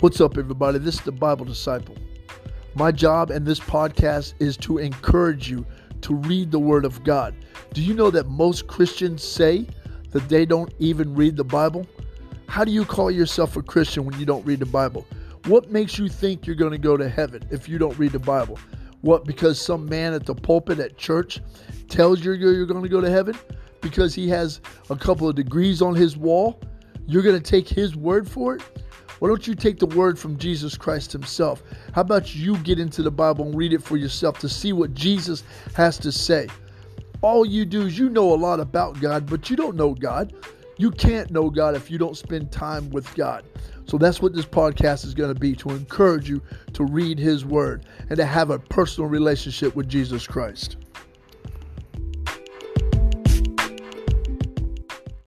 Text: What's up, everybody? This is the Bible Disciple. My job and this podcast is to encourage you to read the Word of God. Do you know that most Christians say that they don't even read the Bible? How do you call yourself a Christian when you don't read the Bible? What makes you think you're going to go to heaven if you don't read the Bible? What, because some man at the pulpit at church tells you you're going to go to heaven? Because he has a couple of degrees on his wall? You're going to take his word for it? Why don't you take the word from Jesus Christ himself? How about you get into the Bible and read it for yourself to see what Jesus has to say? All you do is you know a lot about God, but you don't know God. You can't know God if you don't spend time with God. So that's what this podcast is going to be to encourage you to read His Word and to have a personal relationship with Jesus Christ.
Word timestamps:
What's 0.00 0.20
up, 0.20 0.38
everybody? 0.38 0.78
This 0.78 0.94
is 0.94 1.00
the 1.00 1.10
Bible 1.10 1.44
Disciple. 1.44 1.96
My 2.76 2.92
job 2.92 3.32
and 3.32 3.44
this 3.44 3.58
podcast 3.58 4.34
is 4.38 4.56
to 4.58 4.78
encourage 4.78 5.50
you 5.50 5.66
to 6.02 6.14
read 6.14 6.52
the 6.52 6.58
Word 6.60 6.84
of 6.84 7.02
God. 7.02 7.34
Do 7.74 7.82
you 7.82 7.94
know 7.94 8.08
that 8.12 8.28
most 8.28 8.68
Christians 8.68 9.24
say 9.24 9.66
that 10.12 10.28
they 10.28 10.46
don't 10.46 10.72
even 10.78 11.16
read 11.16 11.36
the 11.36 11.42
Bible? 11.42 11.84
How 12.46 12.64
do 12.64 12.70
you 12.70 12.84
call 12.84 13.10
yourself 13.10 13.56
a 13.56 13.62
Christian 13.62 14.04
when 14.04 14.16
you 14.20 14.24
don't 14.24 14.46
read 14.46 14.60
the 14.60 14.66
Bible? 14.66 15.04
What 15.46 15.72
makes 15.72 15.98
you 15.98 16.08
think 16.08 16.46
you're 16.46 16.54
going 16.54 16.70
to 16.70 16.78
go 16.78 16.96
to 16.96 17.08
heaven 17.08 17.42
if 17.50 17.68
you 17.68 17.76
don't 17.76 17.98
read 17.98 18.12
the 18.12 18.20
Bible? 18.20 18.56
What, 19.00 19.24
because 19.24 19.60
some 19.60 19.84
man 19.84 20.14
at 20.14 20.24
the 20.24 20.34
pulpit 20.36 20.78
at 20.78 20.96
church 20.96 21.40
tells 21.88 22.24
you 22.24 22.34
you're 22.34 22.66
going 22.66 22.84
to 22.84 22.88
go 22.88 23.00
to 23.00 23.10
heaven? 23.10 23.36
Because 23.80 24.14
he 24.14 24.28
has 24.28 24.60
a 24.90 24.96
couple 24.96 25.28
of 25.28 25.34
degrees 25.34 25.82
on 25.82 25.96
his 25.96 26.16
wall? 26.16 26.60
You're 27.08 27.22
going 27.22 27.42
to 27.42 27.50
take 27.50 27.68
his 27.68 27.96
word 27.96 28.30
for 28.30 28.54
it? 28.54 28.62
Why 29.18 29.28
don't 29.28 29.46
you 29.46 29.54
take 29.54 29.78
the 29.78 29.86
word 29.86 30.18
from 30.18 30.38
Jesus 30.38 30.76
Christ 30.76 31.12
himself? 31.12 31.62
How 31.92 32.02
about 32.02 32.34
you 32.34 32.56
get 32.58 32.78
into 32.78 33.02
the 33.02 33.10
Bible 33.10 33.46
and 33.46 33.56
read 33.56 33.72
it 33.72 33.82
for 33.82 33.96
yourself 33.96 34.38
to 34.40 34.48
see 34.48 34.72
what 34.72 34.94
Jesus 34.94 35.42
has 35.74 35.98
to 35.98 36.12
say? 36.12 36.48
All 37.20 37.44
you 37.44 37.64
do 37.64 37.82
is 37.82 37.98
you 37.98 38.10
know 38.10 38.32
a 38.32 38.36
lot 38.36 38.60
about 38.60 39.00
God, 39.00 39.26
but 39.28 39.50
you 39.50 39.56
don't 39.56 39.76
know 39.76 39.92
God. 39.92 40.34
You 40.76 40.92
can't 40.92 41.32
know 41.32 41.50
God 41.50 41.74
if 41.74 41.90
you 41.90 41.98
don't 41.98 42.16
spend 42.16 42.52
time 42.52 42.90
with 42.90 43.12
God. 43.16 43.44
So 43.86 43.98
that's 43.98 44.22
what 44.22 44.34
this 44.34 44.44
podcast 44.44 45.04
is 45.04 45.14
going 45.14 45.34
to 45.34 45.40
be 45.40 45.54
to 45.56 45.70
encourage 45.70 46.28
you 46.28 46.40
to 46.74 46.84
read 46.84 47.18
His 47.18 47.44
Word 47.44 47.86
and 48.08 48.16
to 48.18 48.24
have 48.24 48.50
a 48.50 48.58
personal 48.58 49.10
relationship 49.10 49.74
with 49.74 49.88
Jesus 49.88 50.26
Christ. 50.26 50.76